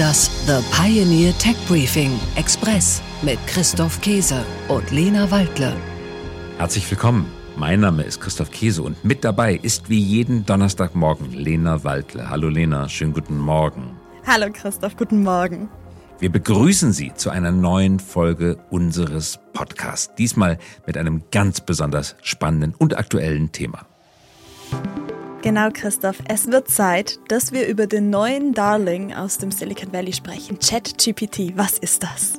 Das 0.00 0.30
The 0.46 0.64
Pioneer 0.74 1.36
Tech 1.36 1.56
Briefing 1.68 2.18
Express 2.34 3.02
mit 3.20 3.38
Christoph 3.46 4.00
Käse 4.00 4.46
und 4.68 4.90
Lena 4.90 5.30
Waldle. 5.30 5.76
Herzlich 6.56 6.90
willkommen. 6.90 7.30
Mein 7.54 7.80
Name 7.80 8.04
ist 8.04 8.18
Christoph 8.18 8.50
Käse 8.50 8.82
und 8.82 9.04
mit 9.04 9.24
dabei 9.24 9.56
ist 9.56 9.90
wie 9.90 10.00
jeden 10.00 10.46
Donnerstagmorgen 10.46 11.34
Lena 11.34 11.84
Waldle. 11.84 12.30
Hallo 12.30 12.48
Lena, 12.48 12.88
schönen 12.88 13.12
guten 13.12 13.36
Morgen. 13.36 13.94
Hallo 14.26 14.46
Christoph, 14.50 14.96
guten 14.96 15.22
Morgen. 15.22 15.68
Wir 16.18 16.32
begrüßen 16.32 16.94
Sie 16.94 17.12
zu 17.12 17.28
einer 17.28 17.52
neuen 17.52 18.00
Folge 18.00 18.56
unseres 18.70 19.38
Podcasts. 19.52 20.14
Diesmal 20.14 20.56
mit 20.86 20.96
einem 20.96 21.24
ganz 21.30 21.60
besonders 21.60 22.16
spannenden 22.22 22.74
und 22.74 22.96
aktuellen 22.96 23.52
Thema. 23.52 23.84
Genau, 25.42 25.70
Christoph. 25.72 26.18
Es 26.28 26.48
wird 26.48 26.68
Zeit, 26.68 27.18
dass 27.28 27.50
wir 27.52 27.66
über 27.66 27.86
den 27.86 28.10
neuen 28.10 28.52
Darling 28.52 29.14
aus 29.14 29.38
dem 29.38 29.50
Silicon 29.50 29.90
Valley 29.90 30.12
sprechen. 30.12 30.58
ChatGPT. 30.58 31.56
Was 31.56 31.78
ist 31.78 32.02
das? 32.02 32.34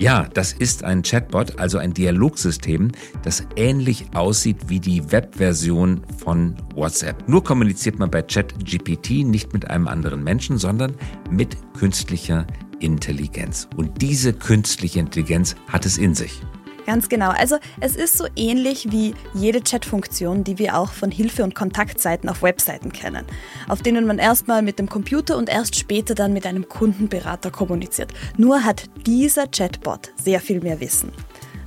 Ja, 0.00 0.26
das 0.34 0.52
ist 0.52 0.82
ein 0.82 1.02
Chatbot, 1.02 1.60
also 1.60 1.78
ein 1.78 1.94
Dialogsystem, 1.94 2.90
das 3.22 3.46
ähnlich 3.54 4.06
aussieht 4.14 4.56
wie 4.66 4.80
die 4.80 5.12
Webversion 5.12 6.02
von 6.18 6.56
WhatsApp. 6.74 7.28
Nur 7.28 7.44
kommuniziert 7.44 8.00
man 8.00 8.10
bei 8.10 8.22
ChatGPT 8.22 9.24
nicht 9.24 9.52
mit 9.52 9.70
einem 9.70 9.86
anderen 9.86 10.24
Menschen, 10.24 10.58
sondern 10.58 10.96
mit 11.30 11.56
künstlicher 11.78 12.48
Intelligenz. 12.80 13.68
Und 13.76 14.02
diese 14.02 14.32
künstliche 14.32 14.98
Intelligenz 14.98 15.54
hat 15.68 15.86
es 15.86 15.98
in 15.98 16.16
sich. 16.16 16.42
Ganz 16.86 17.08
genau. 17.08 17.30
Also 17.30 17.58
es 17.80 17.96
ist 17.96 18.18
so 18.18 18.26
ähnlich 18.34 18.90
wie 18.90 19.14
jede 19.34 19.62
Chat-Funktion, 19.62 20.44
die 20.44 20.58
wir 20.58 20.76
auch 20.76 20.92
von 20.92 21.10
Hilfe- 21.10 21.44
und 21.44 21.54
Kontaktseiten 21.54 22.28
auf 22.28 22.42
Webseiten 22.42 22.92
kennen, 22.92 23.24
auf 23.68 23.82
denen 23.82 24.06
man 24.06 24.18
erstmal 24.18 24.62
mit 24.62 24.78
dem 24.78 24.88
Computer 24.88 25.36
und 25.36 25.48
erst 25.48 25.76
später 25.76 26.14
dann 26.14 26.32
mit 26.32 26.46
einem 26.46 26.68
Kundenberater 26.68 27.50
kommuniziert. 27.50 28.12
Nur 28.36 28.64
hat 28.64 28.90
dieser 29.06 29.46
Chatbot 29.46 30.10
sehr 30.16 30.40
viel 30.40 30.60
mehr 30.60 30.80
Wissen. 30.80 31.12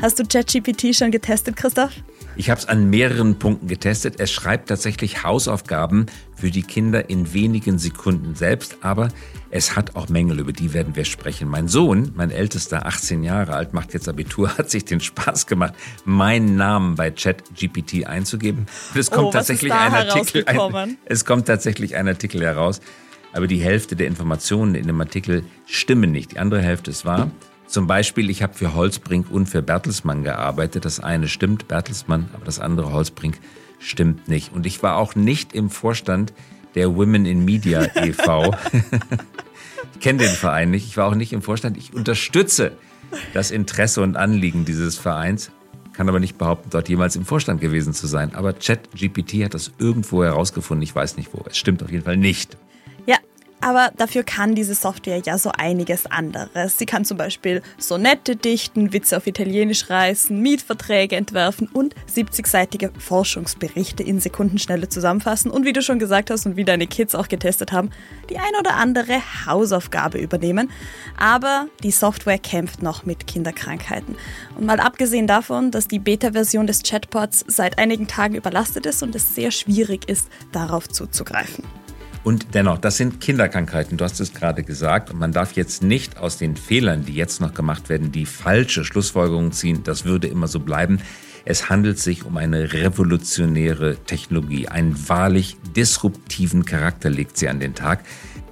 Hast 0.06 0.20
du 0.20 0.24
ChatGPT 0.24 0.96
schon 0.96 1.10
getestet, 1.10 1.56
Christoph? 1.56 1.90
Ich 2.36 2.52
habe 2.52 2.60
es 2.60 2.68
an 2.68 2.92
mehreren 2.92 3.40
Punkten 3.40 3.66
getestet. 3.66 4.20
Es 4.20 4.32
schreibt 4.32 4.70
tatsächlich 4.70 5.24
Hausaufgaben 5.24 6.06
für 6.36 6.52
die 6.52 6.62
Kinder 6.62 7.10
in 7.10 7.34
wenigen 7.34 7.80
Sekunden 7.80 8.36
selbst, 8.36 8.78
aber 8.82 9.10
es 9.50 9.76
hat 9.76 9.96
auch 9.96 10.08
Mängel, 10.08 10.40
über 10.40 10.54
die 10.54 10.74
werden 10.74 10.96
wir 10.96 11.06
sprechen. 11.06 11.50
Mein 11.50 11.68
Sohn, 11.68 12.12
mein 12.14 12.30
ältester, 12.30 12.86
18 12.86 13.24
Jahre 13.24 13.56
alt, 13.56 13.74
macht 13.74 13.96
jetzt 13.96 14.08
Abitur, 14.08 14.50
hat 14.60 14.70
sich 14.70 14.86
den 14.86 15.00
Spaß 15.00 15.48
gemacht, 15.48 15.74
meinen 16.04 16.56
Namen 16.56 16.94
bei 16.94 17.10
ChatGPT 17.10 18.06
einzugeben. 18.06 18.68
Und 18.94 19.00
es 19.00 19.10
kommt 19.10 19.30
oh, 19.30 19.32
tatsächlich 19.32 19.74
ein 19.74 19.92
Artikel, 19.92 20.46
ein, 20.46 20.98
es 21.06 21.26
kommt 21.26 21.48
tatsächlich 21.48 21.96
ein 21.96 22.08
Artikel 22.08 22.44
heraus, 22.44 22.80
aber 23.34 23.48
die 23.48 23.58
Hälfte 23.58 23.96
der 23.96 24.06
Informationen 24.06 24.76
in 24.76 24.86
dem 24.86 25.02
Artikel 25.02 25.44
stimmen 25.66 26.12
nicht. 26.12 26.34
Die 26.34 26.38
andere 26.38 26.62
Hälfte 26.62 26.92
ist 26.92 27.06
wahr. 27.06 27.32
Zum 27.68 27.88
Beispiel, 27.88 28.30
ich 28.30 28.44
habe 28.44 28.54
für 28.54 28.74
Holzbrink 28.74 29.32
und 29.32 29.48
für 29.48 29.62
Bertelsmann 29.62 30.24
gearbeitet. 30.24 30.86
Das 30.86 31.00
eine 31.00 31.28
stimmt, 31.28 31.68
Bertelsmann, 31.68 32.30
aber 32.34 32.46
das 32.46 32.60
andere 32.60 32.94
Holzbrink 32.94 33.40
stimmt 33.80 34.28
nicht. 34.28 34.54
Und 34.54 34.66
ich 34.66 34.84
war 34.84 34.98
auch 34.98 35.16
nicht 35.16 35.54
im 35.54 35.70
Vorstand 35.70 36.34
der 36.76 36.96
Women 36.96 37.26
in 37.26 37.44
Media 37.44 37.84
e.V. 37.96 38.56
ich 39.94 40.00
kenne 40.00 40.20
den 40.20 40.36
Verein 40.36 40.72
nicht. 40.72 40.86
Ich 40.86 40.98
war 40.98 41.08
auch 41.08 41.16
nicht 41.16 41.34
im 41.34 41.42
Vorstand. 41.42 41.78
Ich 41.78 41.94
unterstütze 41.94 42.74
das 43.34 43.52
Interesse 43.52 44.02
und 44.02 44.18
Anliegen 44.18 44.66
dieses 44.66 44.98
Vereins, 44.98 45.52
kann 45.94 46.10
aber 46.10 46.20
nicht 46.20 46.38
behaupten, 46.38 46.70
dort 46.70 46.90
jemals 46.90 47.16
im 47.16 47.26
Vorstand 47.26 47.62
gewesen 47.62 47.94
zu 47.94 48.08
sein. 48.08 48.36
Aber 48.36 48.54
ChatGPT 48.54 49.46
hat 49.46 49.54
das 49.54 49.72
irgendwo 49.80 50.24
herausgefunden. 50.24 50.84
Ich 50.84 50.94
weiß 50.94 51.18
nicht 51.18 51.34
wo. 51.34 51.44
Es 51.50 51.58
stimmt 51.58 51.82
auf 51.84 51.92
jeden 51.92 52.04
Fall 52.04 52.18
nicht. 52.18 52.58
Aber 53.66 53.92
dafür 53.98 54.22
kann 54.22 54.54
diese 54.54 54.76
Software 54.76 55.24
ja 55.26 55.40
so 55.40 55.50
einiges 55.52 56.06
anderes. 56.06 56.78
Sie 56.78 56.86
kann 56.86 57.04
zum 57.04 57.18
Beispiel 57.18 57.64
Sonette 57.80 58.36
dichten, 58.36 58.94
Witze 58.94 59.18
auf 59.18 59.26
Italienisch 59.26 59.90
reißen, 59.90 60.40
Mietverträge 60.40 61.16
entwerfen 61.16 61.68
und 61.74 61.96
70-seitige 62.16 62.92
Forschungsberichte 63.00 64.04
in 64.04 64.20
Sekundenschnelle 64.20 64.88
zusammenfassen 64.88 65.50
und 65.50 65.66
wie 65.66 65.74
du 65.74 65.82
schon 65.82 65.98
gesagt 65.98 66.30
hast 66.30 66.46
und 66.46 66.58
wie 66.58 66.64
deine 66.64 66.86
Kids 66.86 67.16
auch 67.16 67.28
getestet 67.28 67.72
haben, 67.72 67.90
die 68.30 68.38
ein 68.38 68.54
oder 68.60 68.76
andere 68.76 69.20
Hausaufgabe 69.48 70.20
übernehmen. 70.20 70.70
Aber 71.18 71.66
die 71.82 71.90
Software 71.90 72.38
kämpft 72.38 72.84
noch 72.84 73.08
mit 73.08 73.26
Kinderkrankheiten. 73.26 74.16
Und 74.60 74.68
mal 74.68 74.80
abgesehen 74.80 75.26
davon, 75.26 75.72
dass 75.72 75.88
die 75.88 75.98
Beta-Version 75.98 76.68
des 76.68 76.84
Chatbots 76.84 77.44
seit 77.48 77.80
einigen 77.80 78.06
Tagen 78.06 78.36
überlastet 78.36 78.86
ist 78.86 79.02
und 79.02 79.16
es 79.16 79.34
sehr 79.34 79.50
schwierig 79.50 80.08
ist, 80.08 80.28
darauf 80.52 80.88
zuzugreifen. 80.88 81.64
Und 82.26 82.56
dennoch, 82.56 82.80
das 82.80 82.98
sind 82.98 83.22
Kinderkrankheiten, 83.22 83.98
du 83.98 84.04
hast 84.04 84.20
es 84.20 84.34
gerade 84.34 84.64
gesagt. 84.64 85.12
Und 85.12 85.20
man 85.20 85.32
darf 85.32 85.54
jetzt 85.54 85.84
nicht 85.84 86.18
aus 86.18 86.38
den 86.38 86.58
Fehlern, 86.58 87.06
die 87.06 87.14
jetzt 87.14 87.40
noch 87.40 87.54
gemacht 87.54 87.88
werden, 87.88 88.12
die 88.12 88.26
falsche 88.26 88.84
Schlussfolgerung 88.84 89.52
ziehen. 89.52 89.84
Das 89.84 90.06
würde 90.06 90.26
immer 90.26 90.48
so 90.48 90.60
bleiben. 90.60 91.00
Es 91.46 91.70
handelt 91.70 92.00
sich 92.00 92.26
um 92.26 92.38
eine 92.38 92.74
revolutionäre 92.74 93.98
Technologie. 94.08 94.68
Einen 94.68 95.08
wahrlich 95.08 95.56
disruptiven 95.76 96.66
Charakter 96.66 97.12
legt 97.12 97.38
sie 97.38 97.48
an 97.48 97.60
den 97.60 97.76
Tag. 97.76 98.04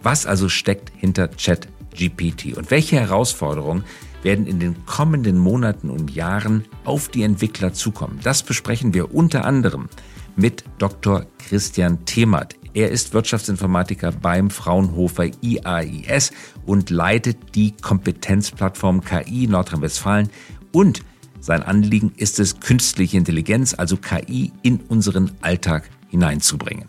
Was 0.03 0.27
also 0.27 0.49
steckt 0.49 0.91
hinter 0.95 1.29
ChatGPT? 1.29 2.55
Und 2.55 2.69
welche 2.69 2.99
Herausforderungen 2.99 3.85
werden 4.21 4.45
in 4.45 4.59
den 4.59 4.85
kommenden 4.85 5.39
Monaten 5.39 5.89
und 5.89 6.11
Jahren 6.11 6.65
auf 6.85 7.09
die 7.09 7.23
Entwickler 7.23 7.73
zukommen? 7.73 8.19
Das 8.21 8.43
besprechen 8.43 8.93
wir 8.93 9.15
unter 9.15 9.45
anderem 9.45 9.89
mit 10.35 10.63
Dr. 10.77 11.25
Christian 11.39 12.05
Themert. 12.05 12.55
Er 12.73 12.89
ist 12.89 13.13
Wirtschaftsinformatiker 13.13 14.11
beim 14.11 14.49
Fraunhofer 14.49 15.29
IAIS 15.41 16.31
und 16.65 16.89
leitet 16.89 17.37
die 17.55 17.73
Kompetenzplattform 17.79 19.03
KI 19.03 19.47
Nordrhein-Westfalen 19.47 20.29
und 20.71 21.03
sein 21.39 21.61
Anliegen 21.61 22.13
ist 22.15 22.39
es, 22.39 22.61
künstliche 22.61 23.17
Intelligenz, 23.17 23.75
also 23.77 23.97
KI, 23.97 24.53
in 24.61 24.79
unseren 24.87 25.31
Alltag 25.41 25.89
hineinzubringen. 26.09 26.87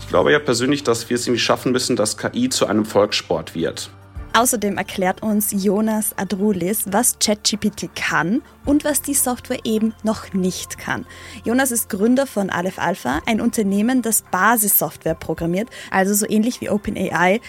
Ich 0.00 0.08
glaube 0.08 0.32
ja 0.32 0.40
persönlich, 0.40 0.82
dass 0.82 1.08
wir 1.08 1.14
es 1.14 1.26
irgendwie 1.26 1.40
schaffen 1.40 1.72
müssen, 1.72 1.94
dass 1.94 2.18
KI 2.18 2.48
zu 2.48 2.66
einem 2.66 2.84
Volkssport 2.84 3.54
wird. 3.54 3.90
Außerdem 4.34 4.76
erklärt 4.76 5.22
uns 5.22 5.50
Jonas 5.52 6.16
Adrulis, 6.16 6.84
was 6.86 7.18
ChatGPT 7.18 7.94
kann 7.94 8.42
und 8.64 8.84
was 8.84 9.02
die 9.02 9.14
Software 9.14 9.60
eben 9.64 9.94
noch 10.04 10.32
nicht 10.32 10.78
kann. 10.78 11.06
Jonas 11.44 11.70
ist 11.70 11.88
Gründer 11.88 12.26
von 12.26 12.50
Aleph 12.50 12.78
Alpha, 12.78 13.20
ein 13.26 13.40
Unternehmen, 13.40 14.02
das 14.02 14.22
Basissoftware 14.30 15.14
programmiert, 15.14 15.68
also 15.90 16.14
so 16.14 16.28
ähnlich 16.28 16.60
wie 16.60 16.70
OpenAI, 16.70 17.40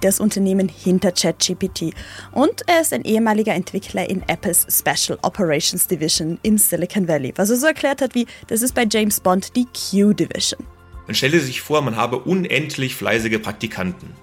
das 0.00 0.20
Unternehmen 0.20 0.68
hinter 0.68 1.12
ChatGPT. 1.12 1.92
Und 2.32 2.62
er 2.66 2.80
ist 2.80 2.92
ein 2.92 3.02
ehemaliger 3.04 3.54
Entwickler 3.54 4.08
in 4.08 4.22
Apples 4.28 4.66
Special 4.70 5.18
Operations 5.22 5.86
Division 5.86 6.38
in 6.42 6.56
Silicon 6.56 7.08
Valley, 7.08 7.32
was 7.36 7.50
er 7.50 7.56
so 7.56 7.66
erklärt 7.66 8.00
hat 8.00 8.14
wie, 8.14 8.26
das 8.46 8.62
ist 8.62 8.74
bei 8.74 8.86
James 8.90 9.20
Bond 9.20 9.56
die 9.56 9.66
Q 9.66 10.12
Division. 10.12 10.64
Man 11.06 11.14
stelle 11.14 11.40
sich 11.40 11.62
vor, 11.62 11.82
man 11.82 11.96
habe 11.96 12.18
unendlich 12.18 12.94
fleißige 12.94 13.40
Praktikanten. 13.40 14.14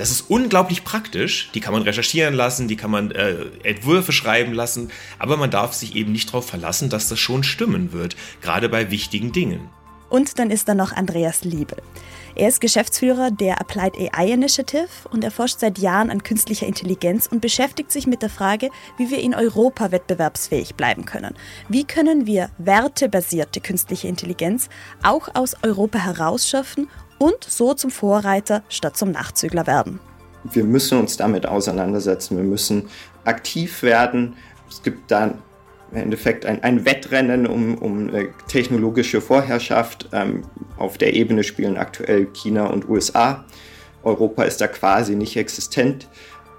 Das 0.00 0.10
ist 0.10 0.30
unglaublich 0.30 0.82
praktisch. 0.82 1.50
Die 1.52 1.60
kann 1.60 1.74
man 1.74 1.82
recherchieren 1.82 2.32
lassen, 2.32 2.68
die 2.68 2.76
kann 2.76 2.90
man 2.90 3.10
äh, 3.10 3.44
Entwürfe 3.64 4.12
schreiben 4.12 4.54
lassen, 4.54 4.90
aber 5.18 5.36
man 5.36 5.50
darf 5.50 5.74
sich 5.74 5.94
eben 5.94 6.10
nicht 6.10 6.30
darauf 6.30 6.48
verlassen, 6.48 6.88
dass 6.88 7.10
das 7.10 7.18
schon 7.18 7.42
stimmen 7.42 7.92
wird, 7.92 8.16
gerade 8.40 8.70
bei 8.70 8.90
wichtigen 8.90 9.32
Dingen. 9.32 9.68
Und 10.08 10.38
dann 10.38 10.50
ist 10.50 10.70
da 10.70 10.74
noch 10.74 10.92
Andreas 10.92 11.44
Liebel. 11.44 11.82
Er 12.34 12.48
ist 12.48 12.62
Geschäftsführer 12.62 13.30
der 13.30 13.60
Applied 13.60 13.92
AI 13.98 14.32
Initiative 14.32 14.88
und 15.10 15.22
er 15.22 15.30
forscht 15.30 15.60
seit 15.60 15.78
Jahren 15.78 16.08
an 16.08 16.22
künstlicher 16.22 16.66
Intelligenz 16.66 17.26
und 17.26 17.42
beschäftigt 17.42 17.92
sich 17.92 18.06
mit 18.06 18.22
der 18.22 18.30
Frage, 18.30 18.70
wie 18.96 19.10
wir 19.10 19.20
in 19.20 19.34
Europa 19.34 19.92
wettbewerbsfähig 19.92 20.76
bleiben 20.76 21.04
können. 21.04 21.34
Wie 21.68 21.84
können 21.84 22.24
wir 22.24 22.48
wertebasierte 22.56 23.60
künstliche 23.60 24.08
Intelligenz 24.08 24.70
auch 25.02 25.34
aus 25.34 25.56
Europa 25.62 25.98
herausschaffen 25.98 26.88
und 27.20 27.44
so 27.44 27.74
zum 27.74 27.90
Vorreiter 27.90 28.62
statt 28.68 28.96
zum 28.96 29.12
Nachzügler 29.12 29.66
werden. 29.66 30.00
Wir 30.42 30.64
müssen 30.64 30.98
uns 30.98 31.18
damit 31.18 31.46
auseinandersetzen, 31.46 32.36
wir 32.36 32.44
müssen 32.44 32.88
aktiv 33.24 33.82
werden. 33.82 34.36
Es 34.68 34.82
gibt 34.82 35.10
dann 35.10 35.38
im 35.92 35.98
Endeffekt 35.98 36.46
ein, 36.46 36.62
ein 36.62 36.84
Wettrennen 36.86 37.46
um, 37.46 37.76
um 37.76 38.10
technologische 38.48 39.20
Vorherrschaft. 39.20 40.08
Ähm, 40.12 40.44
auf 40.78 40.96
der 40.96 41.14
Ebene 41.14 41.44
spielen 41.44 41.76
aktuell 41.76 42.26
China 42.32 42.66
und 42.66 42.88
USA. 42.88 43.44
Europa 44.02 44.44
ist 44.44 44.62
da 44.62 44.68
quasi 44.68 45.14
nicht 45.14 45.36
existent. 45.36 46.08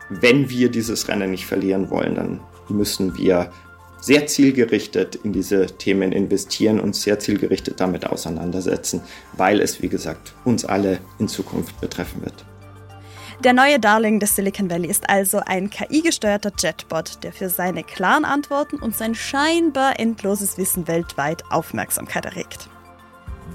Wenn 0.10 0.50
wir 0.50 0.70
dieses 0.70 1.08
Rennen 1.08 1.32
nicht 1.32 1.48
verlieren 1.48 1.90
wollen, 1.90 2.16
dann 2.16 2.40
müssen 2.70 3.18
wir 3.18 3.52
sehr 4.02 4.28
zielgerichtet 4.28 5.16
in 5.16 5.32
diese 5.32 5.68
Themen 5.68 6.12
investieren 6.12 6.80
und 6.80 6.96
sehr 6.96 7.20
zielgerichtet 7.20 7.80
damit 7.80 8.06
auseinandersetzen, 8.06 9.02
weil 9.38 9.62
es, 9.62 9.82
wie 9.82 9.88
gesagt, 9.88 10.34
uns 10.44 10.66
alle 10.66 11.00
in 11.20 11.30
Zukunft 11.30 11.80
betreffen 11.80 12.22
wird. 12.24 12.46
Der 13.44 13.54
neue 13.54 13.80
Darling 13.80 14.20
des 14.20 14.36
Silicon 14.36 14.70
Valley 14.70 14.88
ist 14.88 15.10
also 15.10 15.42
ein 15.44 15.72
KI-gesteuerter 15.72 16.52
Chatbot, 16.52 17.24
der 17.24 17.34
für 17.34 17.50
seine 17.50 17.84
klaren 17.84 18.26
Antworten 18.26 18.76
und 18.76 18.96
sein 18.96 19.16
scheinbar 19.16 20.00
endloses 20.00 20.60
Wissen 20.60 20.88
weltweit 20.88 21.44
Aufmerksamkeit 21.50 22.26
erregt. 22.26 22.70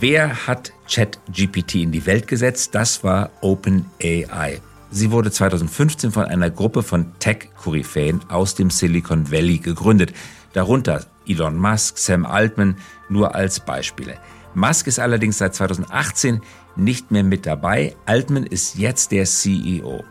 Wer 0.01 0.47
hat 0.47 0.73
ChatGPT 0.93 1.77
in 1.77 1.93
die 1.93 2.05
Welt 2.05 2.27
gesetzt? 2.27 2.75
Das 2.75 3.05
war 3.05 3.31
OpenAI. 3.43 4.61
Sie 4.91 5.11
wurde 5.11 5.31
2015 5.31 6.13
von 6.13 6.25
einer 6.25 6.51
Gruppe 6.51 6.83
von 6.83 7.19
Tech-Koryphäen 7.19 8.21
aus 8.29 8.55
dem 8.55 8.71
Silicon 8.71 9.31
Valley 9.31 9.59
gegründet, 9.59 10.13
darunter 10.53 11.05
Elon 11.27 11.57
Musk, 11.57 11.99
Sam 11.99 12.25
Altman, 12.25 12.77
nur 13.09 13.35
als 13.35 13.61
Beispiele. 13.61 14.19
Musk 14.55 14.87
ist 14.87 14.99
allerdings 14.99 15.39
seit 15.39 15.55
2018 15.55 16.41
nicht 16.77 17.11
mehr 17.11 17.25
mit 17.25 17.47
dabei. 17.47 17.97
Altman 18.07 18.47
ist 18.47 18.77
jetzt 18.77 19.11
der 19.13 19.25
CEO. 19.25 20.05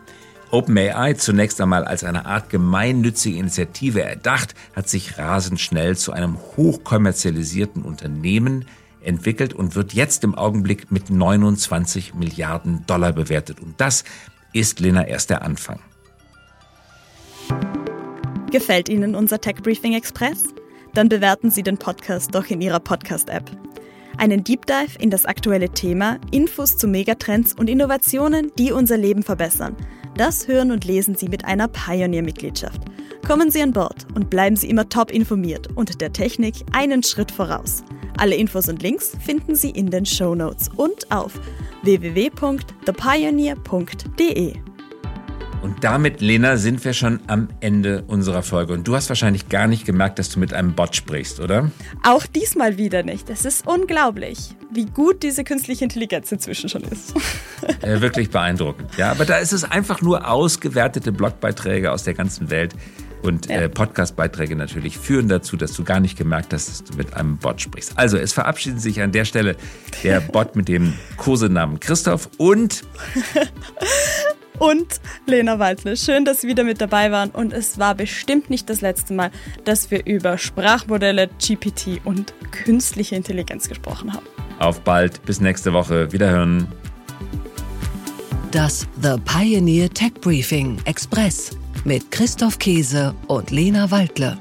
OpenAI, 0.51 1.13
zunächst 1.13 1.59
einmal 1.59 1.85
als 1.85 2.03
eine 2.03 2.25
Art 2.25 2.49
gemeinnützige 2.49 3.37
Initiative 3.39 4.03
erdacht, 4.03 4.55
hat 4.75 4.87
sich 4.87 5.17
rasend 5.17 5.59
schnell 5.59 5.97
zu 5.97 6.11
einem 6.11 6.37
hochkommerzialisierten 6.57 7.81
Unternehmen 7.81 8.65
entwickelt 9.01 9.53
und 9.53 9.75
wird 9.75 9.93
jetzt 9.93 10.23
im 10.23 10.35
Augenblick 10.35 10.91
mit 10.91 11.09
29 11.09 12.13
Milliarden 12.13 12.85
Dollar 12.85 13.13
bewertet. 13.13 13.59
Und 13.59 13.79
das 13.81 14.03
ist, 14.55 14.79
Lena, 14.79 15.05
erst 15.07 15.29
der 15.29 15.41
Anfang. 15.41 15.79
Gefällt 18.51 18.87
Ihnen 18.89 19.15
unser 19.15 19.41
Tech 19.41 19.57
Briefing 19.61 19.93
Express? 19.93 20.45
Dann 20.93 21.09
bewerten 21.09 21.51
Sie 21.51 21.61
den 21.61 21.77
Podcast 21.77 22.33
doch 22.33 22.45
in 22.47 22.61
Ihrer 22.61 22.79
Podcast-App. 22.79 23.51
Einen 24.17 24.45
Deep 24.45 24.65
Dive 24.65 24.97
in 24.97 25.09
das 25.09 25.25
aktuelle 25.25 25.69
Thema, 25.69 26.19
Infos 26.31 26.77
zu 26.77 26.87
Megatrends 26.87 27.53
und 27.53 27.69
Innovationen, 27.69 28.53
die 28.57 28.71
unser 28.71 28.97
Leben 28.97 29.23
verbessern. 29.23 29.75
Das 30.15 30.47
hören 30.47 30.71
und 30.71 30.85
lesen 30.85 31.15
Sie 31.15 31.27
mit 31.27 31.43
einer 31.43 31.67
Pioneer-Mitgliedschaft. 31.67 32.81
Kommen 33.27 33.51
Sie 33.51 33.61
an 33.61 33.73
Bord 33.73 34.07
und 34.15 34.29
bleiben 34.29 34.55
Sie 34.55 34.69
immer 34.69 34.87
top 34.87 35.11
informiert 35.11 35.67
und 35.75 35.99
der 35.99 36.13
Technik 36.13 36.55
einen 36.71 37.03
Schritt 37.03 37.31
voraus. 37.31 37.83
Alle 38.17 38.35
Infos 38.35 38.69
und 38.69 38.81
Links 38.81 39.11
finden 39.19 39.55
Sie 39.55 39.71
in 39.71 39.89
den 39.89 40.05
Show 40.05 40.35
Notes 40.35 40.69
und 40.75 41.11
auf 41.11 41.33
www.thepioneer.de. 41.83 44.53
Und 45.61 45.83
damit, 45.83 46.21
Lena, 46.21 46.55
sind 46.57 46.85
wir 46.85 46.93
schon 46.93 47.19
am 47.25 47.47
Ende 47.59 48.03
unserer 48.05 48.43
Folge. 48.43 48.73
Und 48.73 48.87
du 48.87 48.95
hast 48.95 49.09
wahrscheinlich 49.09 49.49
gar 49.49 49.65
nicht 49.67 49.83
gemerkt, 49.83 50.19
dass 50.19 50.29
du 50.29 50.39
mit 50.39 50.53
einem 50.53 50.75
Bot 50.75 50.95
sprichst, 50.95 51.39
oder? 51.39 51.71
Auch 52.03 52.27
diesmal 52.27 52.77
wieder 52.77 53.01
nicht. 53.01 53.31
Es 53.31 53.45
ist 53.45 53.65
unglaublich, 53.65 54.51
wie 54.71 54.85
gut 54.85 55.23
diese 55.23 55.43
künstliche 55.43 55.83
Intelligenz 55.83 56.31
inzwischen 56.31 56.69
schon 56.69 56.83
ist. 56.83 57.15
äh, 57.81 57.99
wirklich 57.99 58.29
beeindruckend. 58.29 58.95
Ja, 58.95 59.09
aber 59.09 59.25
da 59.25 59.37
ist 59.37 59.53
es 59.53 59.63
einfach 59.63 60.03
nur 60.03 60.29
ausgewertete 60.29 61.11
Blogbeiträge 61.11 61.91
aus 61.91 62.03
der 62.03 62.13
ganzen 62.13 62.51
Welt. 62.51 62.75
Und 63.25 63.49
ja. 63.49 63.61
äh, 63.61 63.69
Podcastbeiträge 63.69 64.55
natürlich 64.55 64.97
führen 64.99 65.27
dazu, 65.27 65.57
dass 65.57 65.73
du 65.73 65.83
gar 65.83 65.99
nicht 65.99 66.17
gemerkt 66.17 66.53
hast, 66.53 66.69
dass 66.69 66.83
du 66.83 66.95
mit 66.95 67.15
einem 67.15 67.37
Bot 67.37 67.59
sprichst. 67.59 67.93
Also, 67.95 68.17
es 68.17 68.33
verabschieden 68.33 68.79
sich 68.79 69.01
an 69.01 69.11
der 69.11 69.25
Stelle 69.25 69.55
der 70.03 70.19
Bot 70.31 70.55
mit 70.55 70.67
dem 70.67 70.93
Kosenamen 71.17 71.79
Christoph 71.79 72.29
und 72.37 72.83
und 74.59 75.01
Lena 75.25 75.57
Waldle. 75.57 75.97
Schön, 75.97 76.23
dass 76.23 76.41
Sie 76.41 76.47
wieder 76.47 76.63
mit 76.63 76.79
dabei 76.79 77.11
waren 77.11 77.31
und 77.31 77.51
es 77.51 77.79
war 77.79 77.95
bestimmt 77.95 78.49
nicht 78.49 78.69
das 78.69 78.81
letzte 78.81 79.13
Mal, 79.13 79.31
dass 79.63 79.89
wir 79.89 80.05
über 80.05 80.37
Sprachmodelle, 80.37 81.29
GPT 81.39 82.01
und 82.03 82.33
künstliche 82.51 83.15
Intelligenz 83.15 83.67
gesprochen 83.67 84.13
haben. 84.13 84.25
Auf 84.59 84.81
bald, 84.81 85.25
bis 85.25 85.41
nächste 85.41 85.73
Woche. 85.73 86.11
Wiederhören. 86.11 86.67
Das 88.51 88.87
The 89.01 89.15
Pioneer 89.25 89.89
Tech 89.89 90.13
Briefing 90.21 90.77
Express 90.85 91.57
mit 91.85 92.11
Christoph 92.11 92.59
Käse 92.59 93.15
und 93.27 93.51
Lena 93.51 93.89
Waldle. 93.91 94.37